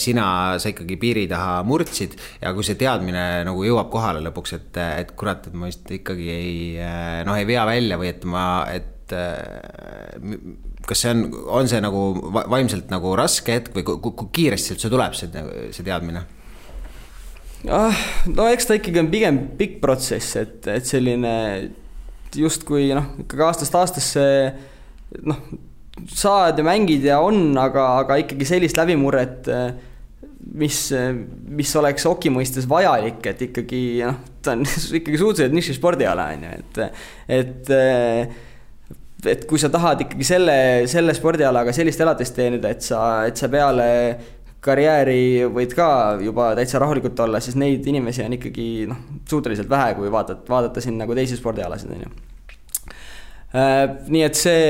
[0.00, 4.80] sina, sa ikkagi piiri taha murdsid ja kui see teadmine nagu jõuab kohale lõpuks, et,
[5.02, 6.54] et kurat, et ma vist ikkagi ei,
[7.28, 8.92] noh, ei vea välja või et ma, et
[10.86, 11.20] kas see on,
[11.60, 12.00] on see nagu
[12.50, 16.24] vaimselt nagu raske hetk või kui, kui kiiresti üldse tuleb see, see teadmine?
[17.72, 21.34] ah, no eks ta ikkagi on pigem pikk protsess, et, et selline
[22.36, 24.26] justkui noh, ikkagi aastast aastasse
[25.26, 25.40] noh,
[26.12, 29.48] saad ja mängid ja on, aga, aga ikkagi sellist läbimurret,
[30.56, 30.80] mis,
[31.58, 34.66] mis oleks oki mõistes vajalik, et ikkagi noh, ta on
[35.00, 36.84] ikkagi suhteliselt nišispordiala on ju, et,
[37.40, 37.74] et
[39.26, 40.56] et kui sa tahad ikkagi selle,
[40.90, 43.88] selle spordialaga sellist elatist teenida, et sa, et sa peale
[44.66, 45.88] karjääri võid ka
[46.22, 50.82] juba täitsa rahulikult olla, siis neid inimesi on ikkagi noh, suhteliselt vähe, kui vaatad, vaadata
[50.82, 52.14] siin nagu teisi spordialasid, on ju.
[53.56, 54.64] Äh, nii et see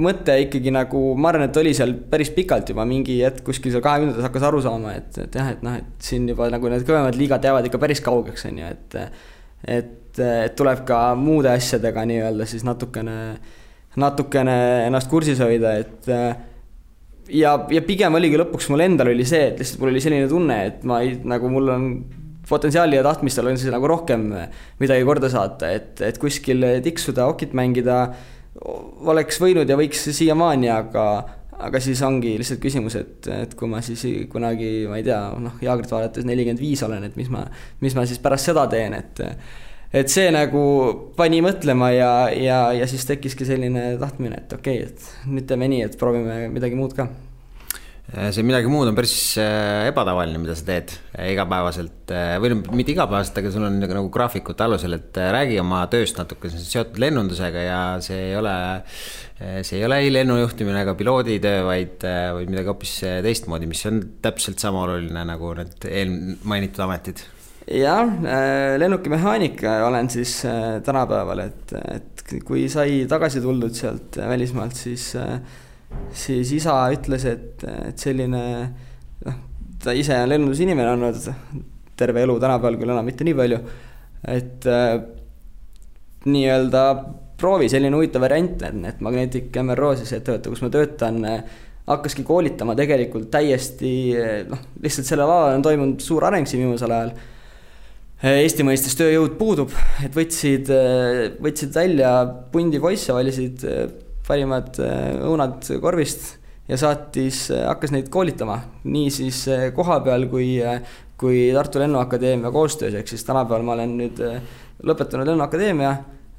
[0.00, 3.82] mõte ikkagi nagu, ma arvan, et oli seal päris pikalt juba mingi hetk kuskil seal
[3.84, 7.18] kahekümnendates hakkas aru saama, et, et jah, et noh, et siin juba nagu need kõvemad
[7.18, 9.02] liigad jäävad ikka päris kaugeks, on ju, et
[9.68, 13.14] et et tuleb ka muude asjadega nii-öelda siis natukene,
[13.96, 16.08] natukene ennast kursis hoida, et
[17.32, 20.58] ja, ja pigem oligi lõpuks mul endal oli see, et lihtsalt mul oli selline tunne,
[20.68, 21.88] et ma ei, nagu mul on
[22.48, 24.26] potentsiaali ja tahtmistel on siis nagu rohkem
[24.82, 28.02] midagi korda saata, et, et kuskil tiksuda, okit mängida
[28.60, 31.06] oleks võinud ja võiks siiamaani, aga,
[31.68, 35.58] aga siis ongi lihtsalt küsimus, et, et kui ma siis kunagi, ma ei tea, noh,
[35.64, 37.46] Jaagrit vaadates nelikümmend viis olen, et mis ma,
[37.80, 39.24] mis ma siis pärast seda teen, et
[39.92, 40.62] et see nagu
[41.18, 45.68] pani mõtlema ja, ja, ja siis tekkiski selline tahtmine, et okei okay,, et nüüd teeme
[45.68, 47.10] nii, et proovime midagi muud ka
[48.12, 52.62] see midagi muud on päris äh, ebatavaline, mida sa teed äh, igapäevaselt äh, või noh,
[52.76, 56.60] mitte igapäevaselt, aga sul on nagu, nagu graafikute alusel, et räägi oma tööst natuke, see
[56.60, 58.54] on seotud lennundusega ja see ei ole,
[59.62, 62.96] see ei ole ei lennujuhtimine ega pilooditöö, vaid, vaid midagi hoopis
[63.28, 67.24] teistmoodi, mis on täpselt sama oluline nagu need eelmainitud ametid.
[67.70, 74.74] Jah, äh, lennukimehaanika olen siis äh, tänapäeval, et, et kui sai tagasi tuldud sealt välismaalt,
[74.74, 75.38] siis, äh,
[76.12, 78.42] siis isa ütles, et, et selline
[79.26, 79.40] noh,
[79.82, 81.26] ta ise on lennundusinimene olnud
[81.98, 83.58] terve elu, tänapäeval küll enam mitte nii palju,
[84.32, 84.68] et
[86.28, 86.84] nii-öelda
[87.42, 91.20] proovi selline huvitav variant, et Magnetic MRO siis ettevõte, kus ma töötan,
[91.88, 93.92] hakkaski koolitama tegelikult täiesti
[94.50, 97.14] noh, lihtsalt sellel alal on toimunud suur areng siin viimasel ajal.
[98.22, 99.72] Eesti mõistes tööjõud puudub,
[100.06, 100.68] et võtsid,
[101.42, 102.12] võtsid välja
[102.52, 103.88] pundi poisse, valisid eh,
[104.26, 106.36] parimad eh, õunad korvist
[106.68, 109.44] ja saatis, eh, hakkas neid koolitama nii siis
[109.76, 110.54] koha peal kui,
[111.20, 114.22] kui Tartu Lennuakadeemia koostöös, ehk siis tänapäeval ma olen nüüd
[114.82, 115.92] lõpetanud Lennuakadeemia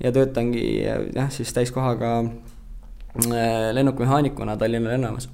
[0.04, 2.18] ja töötangi jah, siis täiskohaga
[3.78, 5.30] lennukimehaanikuna Tallinna lennujaamas.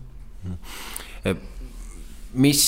[2.34, 2.64] mis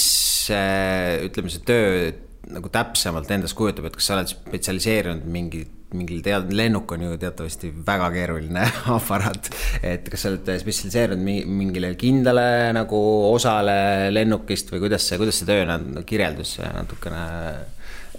[0.52, 2.12] ütleme, see töö
[2.52, 5.66] nagu täpsemalt endast kujutab, et kas sa oled spetsialiseerunud mingi,
[5.98, 9.52] mingil tead-, lennuk on ju teatavasti väga keeruline aparaat.
[9.84, 13.02] et kas sa oled spetsialiseerunud mingile kindlale nagu
[13.32, 15.66] osale lennukist või kuidas see, kuidas see töö
[16.08, 17.26] kirjeldus natukene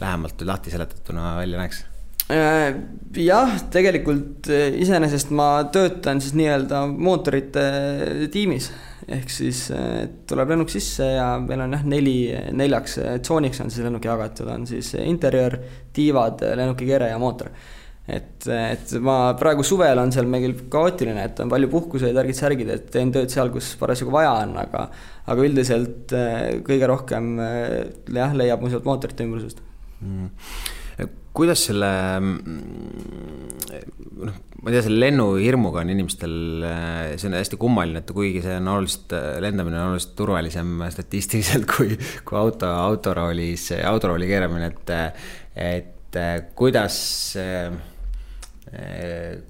[0.02, 1.84] lähemalt lahti seletatuna välja näeks?
[2.32, 2.76] Äh,
[3.18, 7.64] jah, tegelikult äh, iseenesest ma töötan siis nii-öelda mootorite
[8.32, 8.70] tiimis
[9.08, 9.64] ehk siis
[10.28, 12.16] tuleb lennuk sisse ja meil on jah, neli,
[12.54, 15.58] neljaks tsooniks on siis lennuk jagatud, on siis interjöör,
[15.94, 17.50] tiivad, lennuki kere ja mootor.
[18.06, 22.90] et, et ma praegu suvel on seal meil kaootiline, et on palju puhkuseid, värgid-särgid, et
[22.94, 24.88] teen tööd seal, kus parasjagu vaja on, aga
[25.32, 26.14] aga üldiselt
[26.66, 29.62] kõige rohkem jah, leiab mu sealt mootorite ümbrusest.
[30.02, 30.30] Mm
[31.32, 31.90] kuidas selle,
[34.20, 36.34] noh, ma ei tea, selle lennuhirmuga on inimestel,
[37.16, 41.96] see on hästi kummaline, et kuigi see on oluliselt, lendamine on oluliselt turvalisem statistiliselt kui,
[42.28, 44.94] kui auto, autoroolis, autorooli keeramine, et,
[45.56, 46.20] et
[46.58, 47.00] kuidas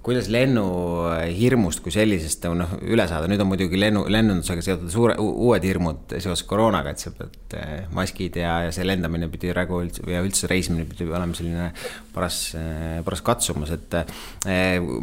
[0.03, 5.63] kuidas lennuhirmust kui sellisest noh, üle saada, nüüd on muidugi lennu, lennundusega seotud suure, uued
[5.63, 10.03] hirmud seoses koroonaga, et sa pead eh, maskid ja, ja see lendamine pidi praegu üldse,
[10.11, 11.69] ja üldse reisimine pidi olema selline
[12.15, 13.95] paras, eh, paras katsumus, et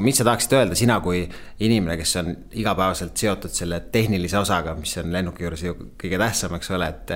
[0.04, 1.24] mis sa tahaksid öelda, sina kui
[1.64, 6.60] inimene, kes on igapäevaselt seotud selle tehnilise osaga, mis on lennuki juures ju kõige tähtsam,
[6.60, 7.16] eks ole, et,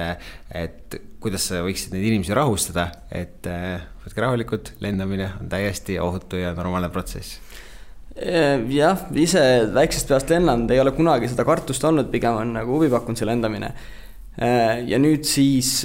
[0.56, 3.52] et kuidas sa võiksid neid inimesi rahustada, et
[4.04, 7.40] võtke rahulikult, lendamine on täiesti ohutu ja normaalne protsess.
[8.70, 12.92] jah, ise väiksest peast lennanud, ei ole kunagi seda kartust olnud, pigem on nagu huvi
[12.94, 13.74] pakkunud see lendamine.
[14.38, 15.80] ja nüüd siis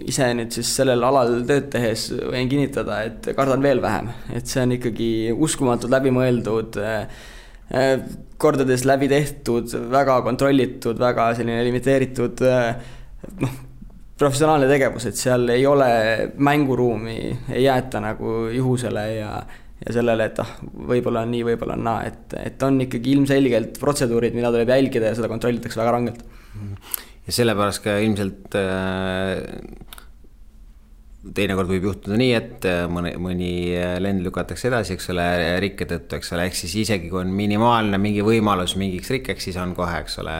[0.00, 4.62] ise nüüd siis sellel alal tööd tehes võin kinnitada, et kardan veel vähem, et see
[4.64, 6.78] on ikkagi uskumatult läbimõeldud,
[8.42, 12.42] kordades läbi tehtud, väga kontrollitud, väga selline limiteeritud
[13.44, 13.60] noh,
[14.22, 15.90] professionaalne tegevus, et seal ei ole
[16.38, 17.18] mänguruumi,
[17.52, 19.34] ei jäeta nagu juhusele ja
[19.82, 20.50] ja sellele, et ah,
[20.90, 25.10] võib-olla on nii, võib-olla on naa, et, et on ikkagi ilmselgelt protseduurid, mida tuleb jälgida
[25.10, 26.20] ja seda kontrollitakse väga rangelt.
[27.26, 29.40] ja sellepärast ka ilmselt äh,
[31.34, 35.26] teinekord võib juhtuda nii, et äh, mõni, mõni äh, lend lükatakse edasi, eks ole,
[35.62, 39.60] rikke tõttu, eks ole, ehk siis isegi kui on minimaalne mingi võimalus mingiks rikkeks, siis
[39.62, 40.38] on kohe, eks ole,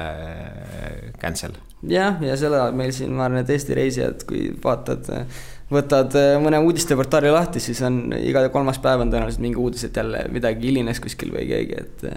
[1.23, 1.59] cancel.
[1.89, 5.11] Jah, ja seda meil siin, ma arvan, et Eesti reisijad, kui vaatad,
[5.73, 9.99] võtad äh, mõne uudisteportaali lahti, siis on iga kolmas päev on tõenäoliselt mingi uudis, et
[9.99, 12.09] jälle midagi hilines kuskil või keegi, et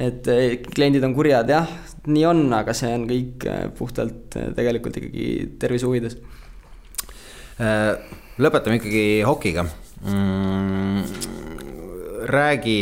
[0.00, 0.28] et
[0.72, 1.66] kliendid on kurjad, jah,
[2.08, 3.44] nii on, aga see on kõik
[3.76, 5.26] puhtalt tegelikult ikkagi
[5.60, 6.14] tervise huvides
[8.40, 11.02] lõpetame ikkagi hokiga mm,.
[12.32, 12.78] räägi,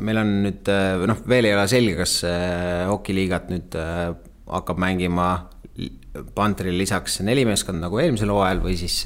[0.00, 0.72] meil on nüüd,
[1.12, 2.16] noh, veel ei ole selge, kas
[2.90, 3.78] hokiliigat nüüd
[4.46, 5.28] hakkab mängima
[6.36, 9.02] Pantril lisaks neli meeskonda nagu eelmisel hooajal või siis,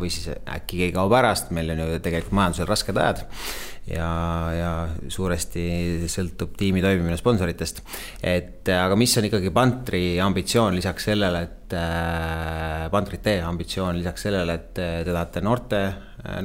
[0.00, 3.24] või siis äkki keegi kaob ära, sest meil on ju tegelikult majandusel rasked ajad
[3.90, 4.08] ja,
[4.54, 4.70] ja
[5.10, 5.64] suuresti
[6.10, 7.82] sõltub tiimi toimimine sponsoritest.
[8.22, 14.28] et aga mis on ikkagi Pantri ambitsioon lisaks sellele, et äh, Pantrit teie ambitsioon lisaks
[14.28, 15.82] sellele, et te tahate noorte,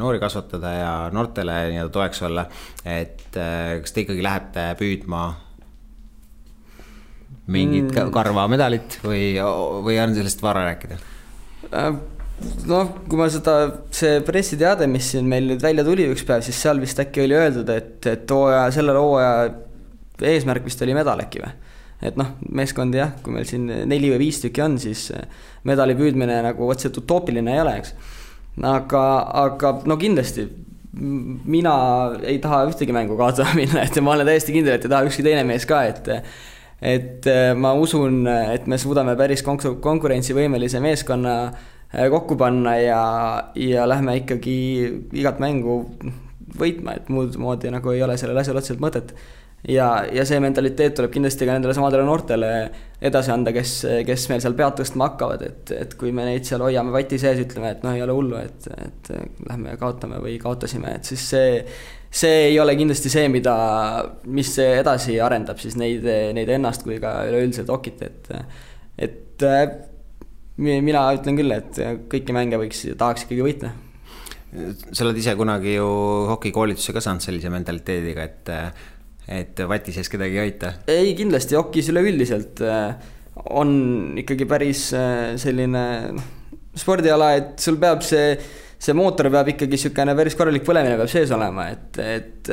[0.02, 2.48] noori kasvatada ja noortele nii-öelda toeks olla,
[2.86, 5.28] et äh, kas te ikkagi lähete püüdma
[7.52, 8.12] mingit mm.
[8.16, 9.36] karva medalit või,
[9.86, 10.98] või on sellest vara rääkida?
[11.72, 12.00] Äh,
[12.70, 13.56] noh, kui ma seda,
[13.96, 17.38] see pressiteade, mis siin meil nüüd välja tuli üks päev, siis seal vist äkki oli
[17.38, 19.48] öeldud, et, et hooaja, sellel hooaja
[20.28, 21.56] eesmärk vist oli medal äkki või?
[22.08, 25.08] et noh, meeskondi jah, kui meil siin neli või viis tükki on, siis
[25.66, 27.96] medali püüdmine nagu otseselt utoopiline ei ole, eks.
[28.70, 29.04] aga,
[29.48, 30.46] aga no kindlasti
[30.98, 31.74] mina
[32.26, 35.26] ei taha ühtegi mängu kaotada minna, et ma olen täiesti kindel, et ei taha ükski
[35.26, 36.12] teine mees ka, et
[36.82, 37.26] et
[37.58, 41.38] ma usun, et me suudame päris konkurentsivõimelise meeskonna
[41.96, 43.02] Äh, kokku panna ja,
[43.56, 44.54] ja lähme ikkagi
[45.16, 45.86] igat mängu
[46.60, 49.13] võitma, et muud moodi nagu ei ole sellel asjal otseselt mõtet.
[49.68, 52.50] ja, ja see mentaliteet tuleb kindlasti ka nendele samadele noortele
[53.08, 53.72] edasi anda, kes,
[54.06, 57.40] kes meil seal pead tõstma hakkavad, et, et kui me neid seal hoiame vati sees,
[57.46, 59.12] ütleme, et noh, ei ole hullu, et, et
[59.48, 61.50] lähme kaotame või kaotasime, et siis see
[62.12, 63.56] see ei ole kindlasti see, mida,
[64.32, 68.32] mis edasi arendab siis neid, neid ennast kui ka üleüldiselt okit, et
[68.98, 69.46] et
[70.58, 71.78] mina ütlen küll, et
[72.10, 73.74] kõiki mänge võiks, tahaks ikkagi võita.
[74.91, 75.88] sa oled ise kunagi ju
[76.32, 78.52] hokikoolituse ka saanud sellise mentaliteediga, et,
[79.28, 80.74] et vati sees kedagi ei hoita?
[80.89, 82.96] ei, kindlasti hokis üleüldiselt äh,
[83.54, 85.84] on ikkagi päris äh, selline
[86.15, 86.32] noh,
[86.78, 88.38] spordiala, et sul peab see,
[88.80, 92.52] see mootor peab ikkagi niisugune päris korralik põlemine peab sees olema, et, et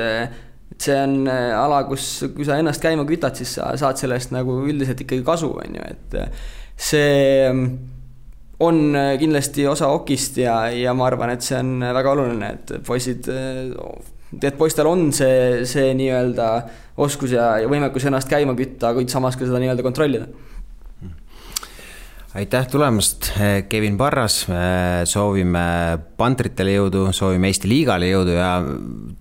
[0.75, 4.57] et see on ala, kus, kui sa ennast käima kütad, siis sa saad sellest nagu
[4.65, 6.17] üldiselt ikkagi kasu, on ju, et
[6.75, 7.53] see
[8.65, 12.75] on äh, kindlasti osa okist ja, ja ma arvan, et see on väga oluline, et
[12.87, 16.49] poisid, äh, et poistel on see, see nii-öelda
[17.05, 20.29] oskus ja, ja võimekus ennast käima kütta, kuid samas ka seda nii-öelda kontrollida
[22.35, 23.31] aitäh tulemast,
[23.69, 24.41] Kevin Parras,
[25.07, 25.65] soovime
[26.19, 28.51] pantritele jõudu, soovime Eesti liigale jõudu ja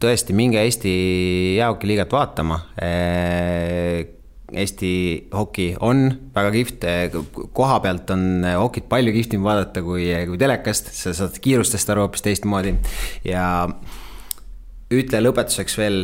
[0.02, 0.94] tõesti, minge Eesti
[1.60, 2.60] jäähokiliigat vaatama
[4.54, 4.94] Eesti
[5.34, 6.88] hoki on väga kihvt,
[7.58, 12.26] koha pealt on hokit palju kihvtim vaadata kui, kui telekast, sa saad kiirustest aru hoopis
[12.26, 12.76] teistmoodi.
[13.26, 13.46] ja
[14.94, 16.04] ütle lõpetuseks veel,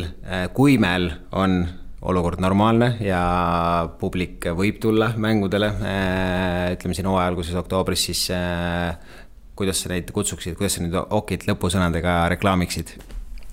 [0.54, 1.62] kui meil on
[2.00, 3.20] olukord normaalne ja
[4.00, 5.68] publik võib tulla mängudele,
[6.74, 8.26] ütleme siin hooaja alguses oktoobris, siis
[9.58, 12.94] kuidas sa neid kutsuksid, kuidas sa neid hokit lõpusõnadega reklaamiksid?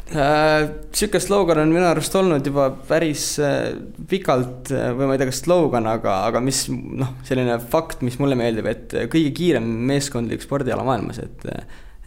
[0.07, 3.73] Sihuke slogan on minu arust olnud juba päris äh,
[4.07, 8.15] pikalt äh, või ma ei tea, kas slogan, aga, aga mis noh, selline fakt, mis
[8.21, 11.45] mulle meeldib, et kõige kiirem meeskondlik spordiala maailmas, et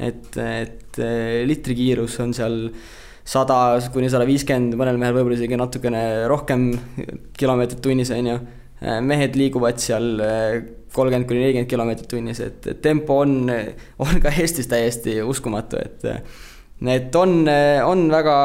[0.01, 0.97] et, et
[1.45, 2.55] litrikiirus on seal
[3.31, 6.70] sada kuni sada viiskümmend, mõnel mehel võib-olla isegi natukene rohkem
[7.39, 8.41] kilomeetrit tunnis, on ju.
[9.05, 10.22] mehed liiguvad seal
[10.95, 13.45] kolmkümmend kuni nelikümmend kilomeetrit tunnis, et tempo on,
[14.07, 16.07] on ka Eestis täiesti uskumatu, et
[16.89, 17.45] et on,
[17.87, 18.37] on väga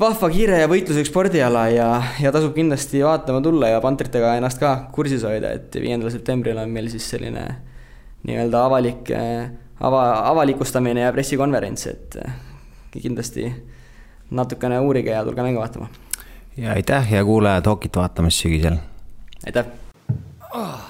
[0.00, 1.88] vahva, kiire ja võitluslik spordiala ja,
[2.22, 6.72] ja tasub kindlasti vaatama tulla ja pantritega ennast ka kursis hoida, et viiendal septembril on
[6.72, 7.44] meil siis selline
[8.26, 12.20] nii-öelda avalik, ava, avalikustamine ja pressikonverents, et
[13.00, 13.54] kindlasti
[14.30, 15.88] natukene uurige ja tulge mängu vaatama.
[16.56, 18.76] ja aitäh ja kuulajad hokit vaatamast sügisel.
[19.46, 19.66] aitäh
[20.54, 20.80] oh..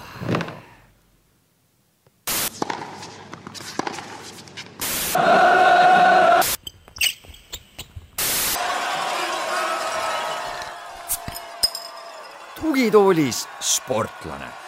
[12.61, 14.66] tugitoolis sportlane